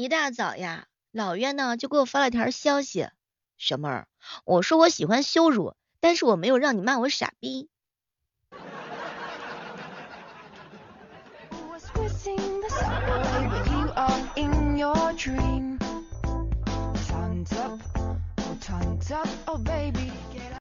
[0.00, 3.10] 一大早呀，老岳呢就给我发了条消息，
[3.58, 4.08] 小妹儿，
[4.46, 7.68] 我说我喜欢羞辱，但是我没有让你骂我傻逼。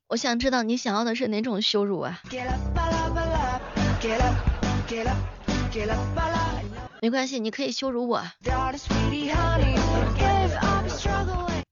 [0.08, 2.20] 我想知道你想要的是哪种羞辱啊？
[7.02, 8.22] 没关系，你可以羞辱我。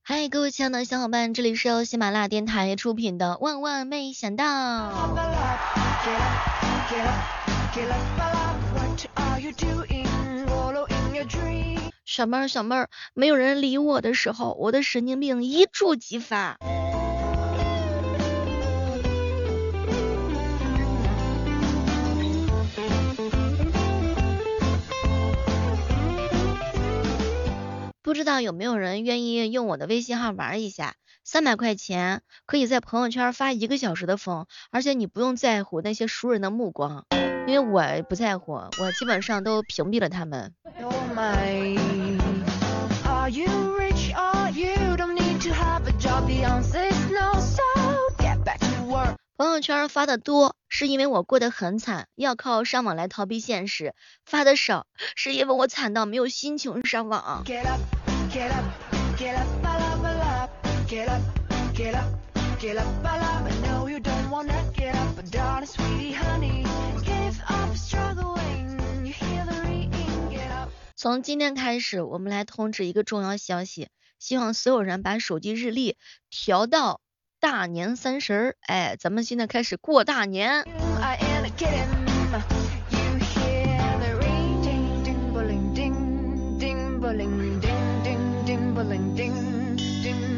[0.03, 4.45] 嗨，各位亲爱的小伙伴，这里是由喜马拉雅电台出品的《万万没想到》。
[12.05, 16.57] 小妹儿，小妹儿，没有人理我的时候，我的神经病一触即发。
[28.07, 30.93] 不知道有没有人愿意用我的微信号玩一下？
[31.25, 37.05] 三百块钱可以在朋友圈发一个小时的疯，而且你不用在乎那些熟人的目光，
[37.45, 40.53] 因为我不在乎，我基本上都屏蔽了他们。
[49.35, 53.91] 朋友圈发的多是因为我过得很惨，要靠上网来逃避现实；
[54.25, 57.43] 发的少是因为我惨到没有心情上网。
[70.95, 73.87] 从今天开始，我们来通知一个重要消息，
[74.19, 75.95] 希望所有人把手机日历
[76.29, 76.99] 调到
[77.39, 80.65] 大年三十儿，哎，咱们现在开始过大年。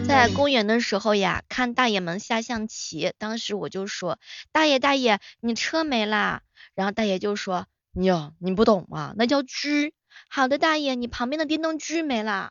[0.10, 4.18] 在公园的时候呀，看大爷们下象棋，当时我就说，
[4.52, 6.42] 大爷大爷，你车没啦？
[6.74, 9.92] 然后大爷就说，哟，你不懂啊，那叫车。
[10.28, 12.50] 好的，大爷，你旁边的电动车没啦？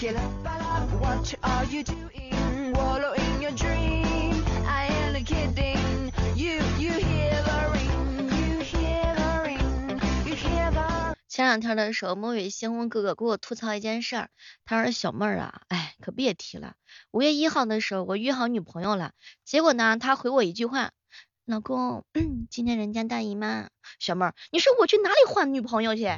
[0.00, 0.14] 前
[11.44, 14.30] 两天的时候，魔尾星空哥哥给我吐槽一件事儿，
[14.64, 16.76] 他说小妹儿啊，哎，可别提了。
[17.10, 19.12] 五月一号的时候，我约好女朋友了，
[19.44, 20.92] 结果呢，他回我一句话，
[21.44, 22.06] 老公，
[22.48, 23.68] 今天人家大姨妈。
[23.98, 26.08] 小妹儿，你说我去哪里换女朋友去？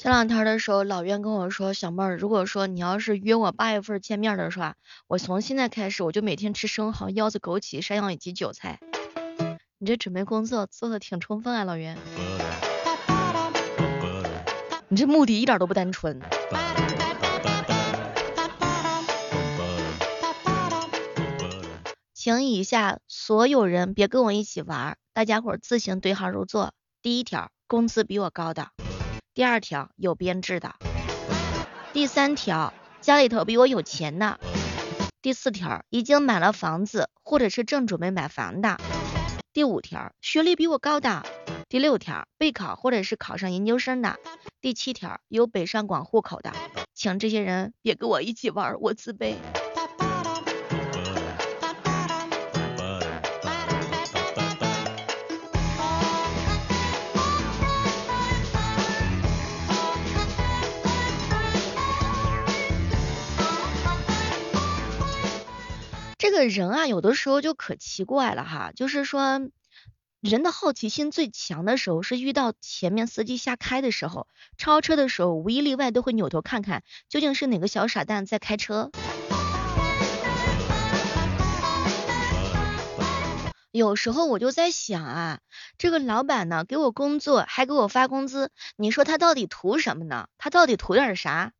[0.00, 8.80] 前两天的时候，老袁跟我说，小妹儿，如果说你要是约我八月份见面的话，我从现在开始我就每天吃生蚝、腰子、枸杞、山药以及韭菜。
[9.76, 11.98] 你这准备工作做的挺充分啊，老袁。
[14.88, 16.18] 你这目的一点都不单纯。
[22.14, 26.72] 请以下所有人别跟我一起玩，大家伙自行对号入座。
[27.02, 28.68] 第一条，工资比我高的。
[29.32, 30.74] 第二条有编制的，
[31.92, 34.40] 第三条家里头比我有钱的，
[35.22, 38.76] 第四条已经买了房子或者是正准备买房的，
[39.52, 41.24] 第五条学历比我高的，
[41.68, 44.18] 第六条备考或者是考上研究生的，
[44.60, 46.52] 第七条有北上广户口的，
[46.92, 49.36] 请这些人别跟我一起玩，我自卑。
[66.46, 69.40] 人啊，有的时候就可奇怪了哈，就是说，
[70.20, 74.26] 人的好奇心最强的时候是遇到前面司机瞎开的时候，
[74.58, 78.90] 超车的时候，无一例外都会扭头看看，究竟是哪个小傻蛋在开车。
[83.72, 85.38] 有时候我就在想啊，
[85.78, 90.26] 这个老板呢，给我工作还给我发工资，你说他到底图什么呢？
[90.38, 91.52] 他到底图点啥？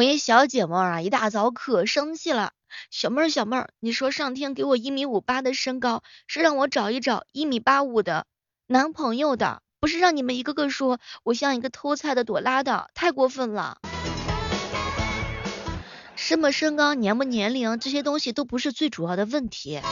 [0.00, 2.52] 我一小姐妹啊，一大早可生气了，
[2.90, 8.24] 小妹儿小妹儿，你说上天给我一米五八的身高，是让我找一找一米八五的
[8.66, 13.76] 男朋友的，不是让你们一个个说我像一个偷菜的朵拉的，太过分了。
[16.16, 19.82] 什么身高、年不年龄，这些东西都不是最主要的问题。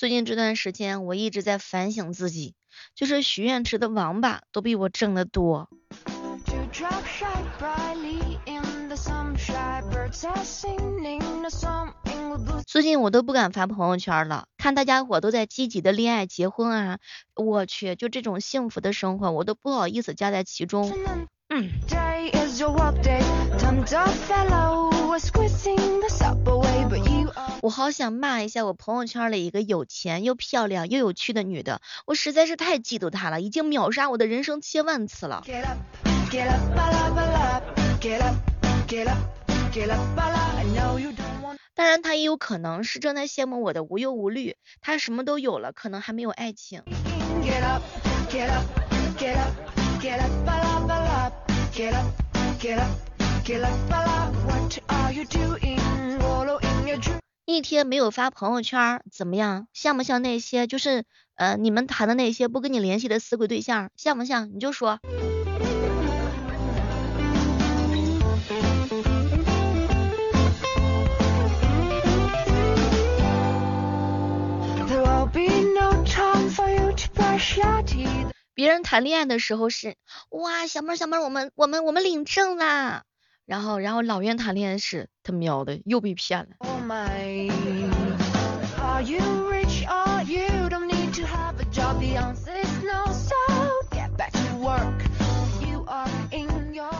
[0.00, 2.54] 最近这段时间，我一直在反省自己，
[2.94, 5.68] 就是许愿池的王八都比我挣得多。
[12.66, 16.98] 最近我都不敢发朋友圈了，看大家伙都在积极的恋爱结婚啊，
[17.34, 20.90] 我去，就这种幸福的生活，我都不好意思加在其中。
[21.50, 21.68] 嗯。
[27.62, 35.44] 我好想骂一下我朋友圈里一个有钱又漂亮又有趣的女的，我实在是太嫉妒她了，已经秒杀我的人生千万次了。
[41.74, 46.82] 当然，她也有可能是正在羡慕我的无忧无虑，她什么都有了，可能还没有爱情。
[57.54, 59.66] 一天没有发朋友圈，怎么样？
[59.72, 61.04] 像不像那些就是
[61.34, 63.90] 呃你们谈的那些不跟你联系的死鬼对象？
[63.96, 64.54] 像不像？
[64.54, 64.98] 你就说。
[78.52, 79.96] 别人谈恋爱的时候是
[80.28, 83.04] 哇，小妹儿小妹儿，我们我们我们领证啦。
[83.46, 86.69] 然后然后老袁谈恋爱时，他喵的又被骗了。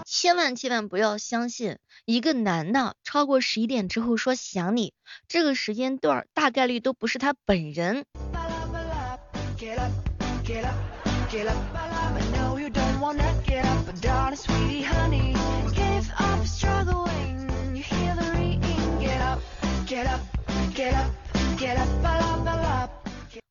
[0.07, 4.95] 千万千万不要相信一个男的超过十一点之后说想你，
[5.27, 8.05] 这个时间段大概率都不是他本人。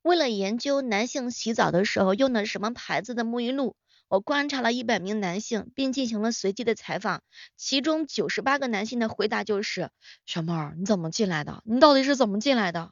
[0.04, 3.76] 为了研究男性洗澡的时候用的什么牌子的沐浴露，
[4.08, 7.24] 我观察了一百名男性，并进行了随机的采访，
[7.58, 9.90] 其中九十八个男性的回答就是：
[10.26, 11.62] 小妹儿，你怎么进来的？
[11.66, 12.90] 你到底是怎么进来的？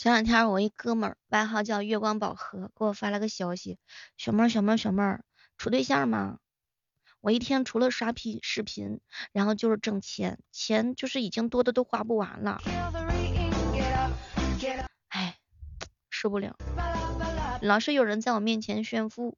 [0.00, 3.78] 前两天我一哥们儿，外号叫月光宝盒，给我发了个消息，
[4.16, 5.24] 小妹儿小妹儿小妹儿，
[5.58, 6.38] 处对象吗？
[7.20, 12.62] 我一天除了刷屏视频，然后就是挣钱，钱就是已经多的都花不完了。
[15.08, 15.36] 哎，
[16.08, 16.56] 受不了，
[17.60, 19.36] 老是有人在我面前炫富，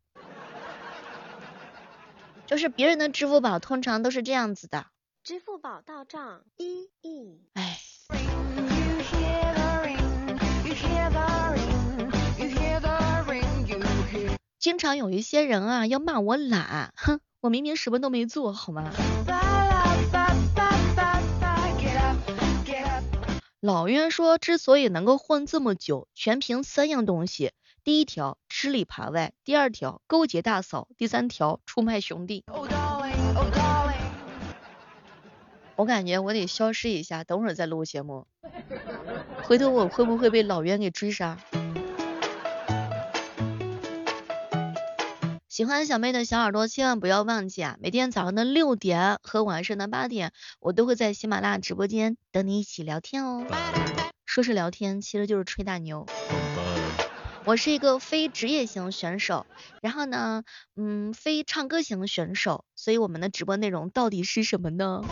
[2.46, 4.86] 就是别人的支付宝通常都是这样子的，
[5.24, 7.48] 支付宝到账一亿。
[7.54, 7.71] 哎。
[14.58, 18.92] 经常有一些人啊要骂我懒，哼，我明明什么都没做好吗？
[23.60, 27.52] 老冤说，之所以能够混这么久，全凭三样东西：
[27.84, 32.44] 第一条，吃里扒外；第二条，勾结大嫂；第三条，出卖兄弟。
[35.76, 38.26] 我感觉我得消失一下，等会儿再录节目。
[39.52, 41.36] 回头我会不会被老袁给追杀？
[45.46, 47.76] 喜欢小妹的小耳朵千万不要忘记啊！
[47.78, 53.44] 每天早上的六点和晚上的八点，我都会在喜马拉雅直播间等你一起聊天哦。
[54.24, 56.06] 说是聊天，其实就是吹大牛。
[57.44, 59.44] 我是一个非职业型选手，
[59.82, 60.44] 然后呢，
[60.76, 65.02] 嗯，非唱歌型选手，所以我们的直播内容到底是什么呢？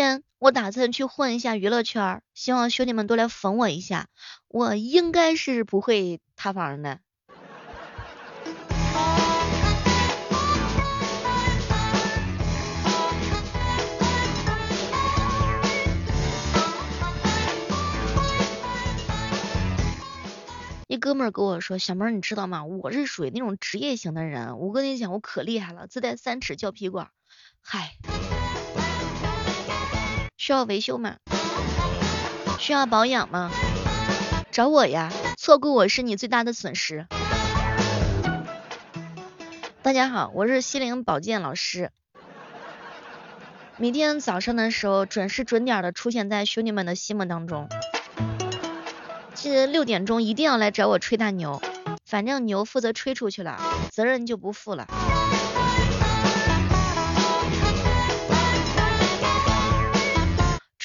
[0.00, 4.08] 天我打算去混一下娱乐圈，希望兄弟们都来粉我一下，
[4.48, 7.00] 我应该是不会塌房的。
[20.88, 22.64] 一哥们儿跟我说，小妹儿你知道吗？
[22.64, 27.10] 我是属于那种职业型的人，我跟你讲，我可厉害了，自带三尺胶皮管。
[27.60, 27.98] 嗨，
[30.40, 31.16] 需要维修吗？
[32.58, 33.50] 需要保养吗？
[34.50, 37.06] 找我呀，错过我是你最大的损失。
[39.82, 41.90] 大家好，我是心灵保健老师。
[43.76, 47.68] 明天早上的时候，准时准点的出现在兄弟们的心目当中。
[49.34, 51.60] 记得六点钟一定要来找我吹大牛，
[52.06, 53.60] 反正牛负责吹出去了，
[53.92, 54.86] 责任就不负了。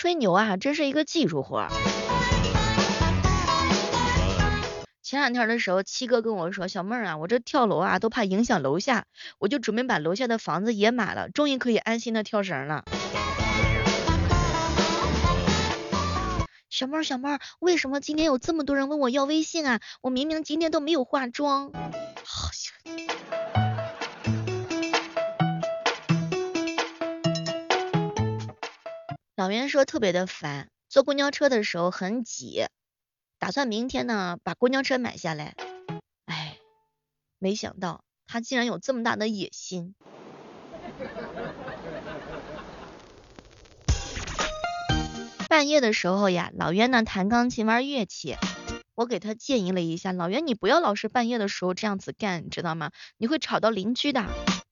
[0.05, 1.67] 吹牛啊，真是一个技术活。
[5.01, 9.05] 前两天的时候，七哥跟我说，小妹儿啊，我这跳楼啊都怕影响楼下，
[9.39, 12.83] 我就准备把楼下的房子也买了，终于可以安心的跳绳了。
[16.69, 19.79] 小妹儿，小妹儿，为什么今天有这么多人问我要微信啊？
[20.01, 21.71] 我明明今天都没有化妆。
[22.23, 22.51] 好
[29.35, 32.67] 老袁说特别的烦，坐公交车的时候很挤。
[33.37, 35.55] 打算明天呢把公交车买下来，
[36.23, 36.55] 哎，
[37.37, 39.93] 没想到他竟然有这么大的野心。
[45.49, 48.37] 半夜的时候呀，老袁呢弹钢琴玩乐器，
[48.95, 52.91] 我给他建议了一下，老袁你不要老是半夜的时候这样子干，你知道吗？
[53.17, 54.25] 你会吵到邻居的。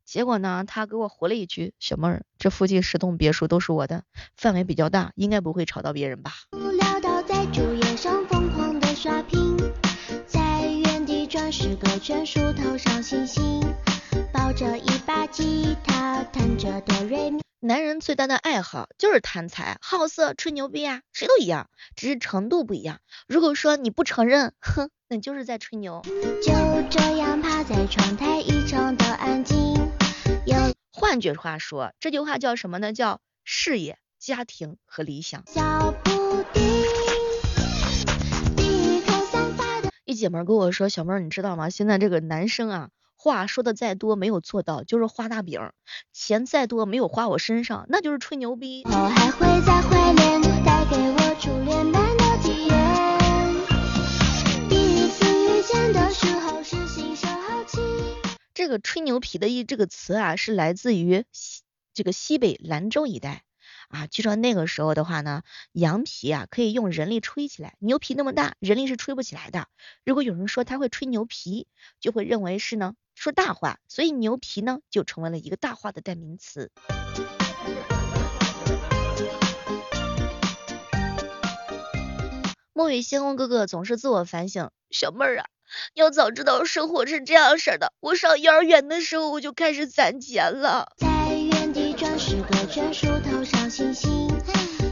[0.06, 4.04] 结果呢，他给我回了一句，小妹儿，这附近十栋别墅都是我的，
[4.36, 6.32] 范围比较大，应该不会吵到别人吧。
[6.52, 9.58] 无聊到在主页上疯狂的刷屏，
[10.28, 13.62] 在原地转十个圈，数头上星星，
[14.32, 17.42] 抱着一把吉他，弹着哆瑞咪。
[17.60, 23.00] 男人最大的爱好就是贪财、好色、吹牛逼啊，谁都一样，只是程度不一样。
[23.26, 26.02] 如果说你不承认，哼，那就是在吹牛。
[26.44, 26.52] 就
[26.90, 29.06] 这样趴在窗台，异常的
[31.14, 32.92] 换句话说，这句话叫什么呢？
[32.92, 35.44] 叫事业、家庭和理想。
[35.46, 36.64] 小布丁。
[40.16, 41.70] 姐们跟我说，小妹儿你知道吗？
[41.70, 45.60] 现在这个男生啊，话说的再多没有做到，就是画大饼；
[46.12, 48.84] 钱再多没有花我身上，那就是吹牛逼。
[58.64, 63.44] 这个吹牛皮的一这个词啊，是来自于西这个西北兰州一带。
[63.90, 65.44] 啊，据说那个时候的话呢，
[65.74, 69.68] 羊皮啊可以用人力吹起来，牛皮那么大，人力是吹不起来的。
[70.06, 71.68] 如果有人说他会吹牛皮，
[72.00, 76.72] 就会认为是呢说大话，所以牛皮呢就成为了一个大话的代名词。
[82.72, 85.46] 墨雨仙翁哥哥总是自我反省，小妹儿啊，
[85.94, 90.94] 要早知道生活是这样式的，我上幼儿园的时候我就开始攒钱了。
[92.16, 94.28] 十个圈，数头上星星，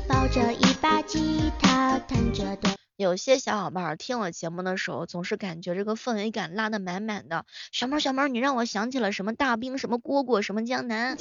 [0.07, 2.69] 抱着一把吉他，弹着的。
[2.97, 7.45] 有些小伙伴听我节目的时候，总是感觉这个氛围感拉的满满的。
[7.71, 11.17] 小猫小猫，你让我想起了什么大兵，什么蝈蝈，什么江南。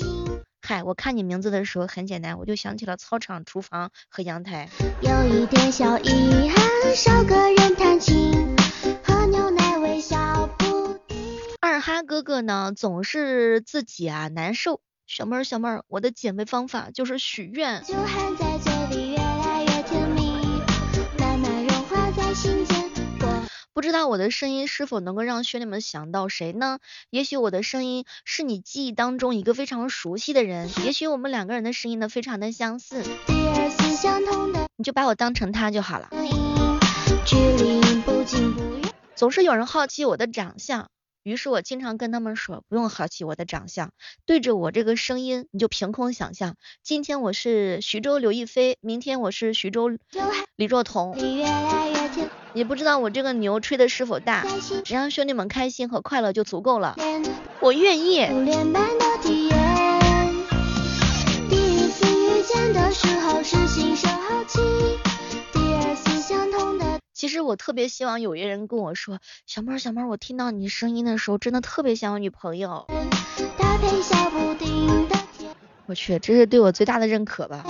[0.63, 4.69] 嗨，我看你名字的时候很简单，我就想起了操场、厨房和阳台。
[5.01, 8.50] 有一点小遗憾，少个人弹琴，
[11.81, 14.83] 二哈哥哥呢，总是自己啊难受。
[15.07, 17.83] 小妹儿，小妹儿，我的减肥方法就是许愿。
[23.73, 26.81] 不知道我的声音是否能够让兄弟们想到谁呢？
[27.09, 33.03] 也许我的声音是你记忆当中一个非常熟悉的人，也许我们两个人的声音呢非常的相似，
[34.77, 36.11] 你就把我当成他就好了。
[39.17, 40.91] 总是有人好奇我的长相。
[41.23, 43.93] 于是我经常跟他们说，不用好奇我的长相，
[44.25, 49.91] 对着我这个声音，你就凭空想象，今天我是徐州刘亦菲，明天我是徐州
[50.57, 51.15] 李若彤。
[52.53, 54.45] 你不知道我这个牛吹的是否大，
[54.85, 56.97] 只要兄弟们开心和快乐就足够了，
[57.61, 58.27] 我愿意。
[67.21, 72.87] 其实我特别希望有一个人跟我说，小妹儿小妹儿，我听到你声音的时候，真的特别想有女朋友。
[75.85, 77.63] 我去，这是对我最大的认可吧。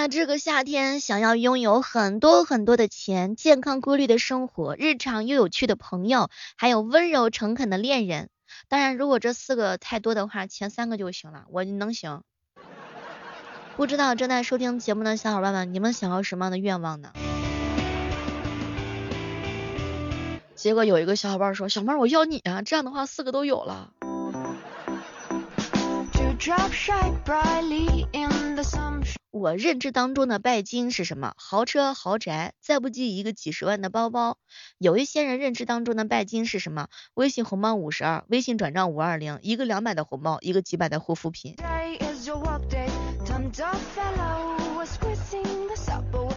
[0.00, 8.30] 哎呀，这个夏天想要拥有很多很多的钱，健康规律的生活，日常又有趣的朋友，还有温柔诚恳的恋人。
[8.70, 12.22] 当然，如果这四个太多的话，前三个就行了，我能行。
[13.76, 17.12] 不知道正在收听节目的小伙伴们，你们想要什么样的愿望呢？
[20.54, 22.62] 结果有一个小伙伴说：“小妹儿，我要你啊！
[22.62, 23.92] 这样的话，四个都有了。”
[29.40, 31.32] 我认知当中的拜金是什么？
[31.38, 34.36] 豪车豪宅，再不济一个几十万的包包。
[34.76, 36.88] 有一些人认知当中的拜金是什么？
[37.14, 41.56] 微信红包五十二，微信转账五二零，一个两百的红包，一个几百的护肤品。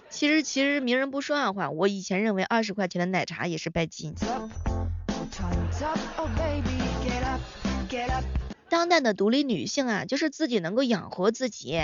[0.08, 4.14] 其实其实名人不说暗话，我以前认为二十块钱的奶茶也是拜金。
[8.70, 11.78] 当代的独立女性啊，就是自己能够养活自己。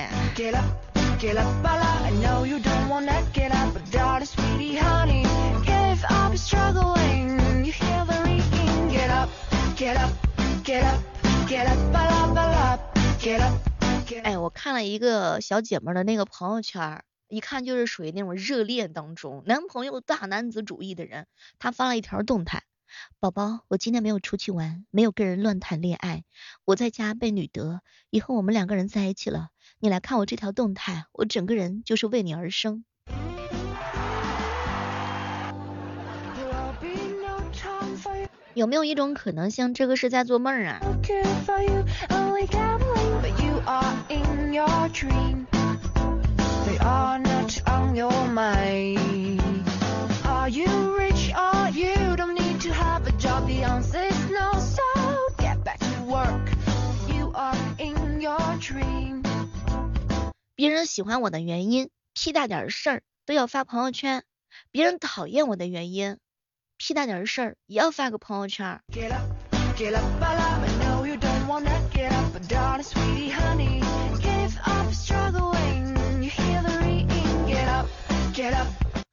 [1.21, 5.23] Get up i know you don't wanna get up but darling sweetie honey
[5.67, 9.29] give up your struggling you hear the reeking get up
[9.77, 10.11] get up
[10.65, 10.99] get up
[11.47, 12.81] get up get up
[13.21, 13.53] get up
[14.25, 21.27] 哎我看了一个小姐妹的那个朋友圈，一看就是属于那种热恋当中，男朋友大男子主义的人。
[21.59, 22.65] 她发了一条动态。
[23.21, 26.25] 宝宝，我今天没有出去玩，没有跟人乱谈恋爱，
[26.65, 27.83] 我在家被女德。
[28.11, 29.51] 以后我们两个人在一起了，
[29.83, 32.85] 你来看我这条动态，我整个人就是为你而生。
[38.53, 40.81] 有没有一种可能性，这个是在做梦啊？
[60.61, 64.21] 别人喜欢我的原因，屁大点事儿都要发朋友圈；
[64.71, 66.19] 别人讨厌我的原因，
[66.77, 68.79] 屁大点事儿也要发个朋友圈。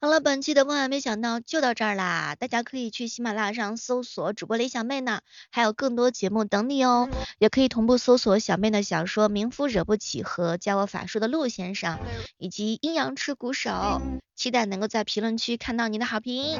[0.08, 2.34] 好了，本期的万万没想到就到这儿啦！
[2.34, 7.10] 大家可以去喜马拉雅上搜索主播李小妹呢，还有更多节目等你哦。
[7.38, 11.98] 也可以同步搜索小妹的小说《名夫惹不起》和教我法术的陆先生，
[12.38, 14.00] 以及阴阳吃鼓手。
[14.34, 16.58] 期待能够在评论区看到你的好评。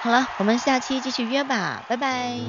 [0.00, 2.40] 好了，我们下期继续约吧，拜拜。